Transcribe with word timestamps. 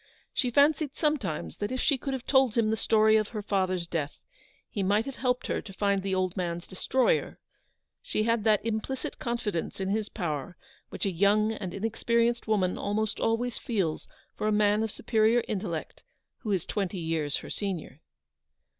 She 0.33 0.49
fancied 0.49 0.95
sometimes 0.95 1.57
that 1.57 1.71
if 1.71 1.79
she 1.79 1.95
could 1.99 2.13
have 2.13 2.25
told 2.25 2.55
him 2.57 2.71
the 2.71 2.75
story 2.75 3.17
of 3.17 3.27
her 3.27 3.43
father's 3.43 3.85
death, 3.85 4.19
he 4.67 4.81
might 4.81 5.05
have 5.05 5.17
helped 5.17 5.45
her 5.45 5.61
to 5.61 5.73
find 5.73 6.01
the 6.01 6.15
old 6.15 6.35
man's 6.35 6.65
destroyer. 6.65 7.37
She 8.01 8.23
had 8.23 8.43
that 8.43 8.65
implicit 8.65 9.19
confidence 9.19 9.79
in 9.79 9.89
his 9.89 10.09
power 10.09 10.57
which 10.89 11.05
a 11.05 11.11
young 11.11 11.51
and 11.51 11.71
inexperienced 11.71 12.47
woman 12.47 12.79
almost 12.79 13.19
always 13.19 13.59
feels 13.59 14.07
for 14.35 14.47
a 14.47 14.51
man 14.51 14.81
of 14.81 14.89
superior 14.89 15.43
intellect 15.47 16.01
who 16.39 16.51
is 16.51 16.65
twenty 16.65 16.97
years 16.97 17.37
her 17.45 17.51
senior. 17.51 18.01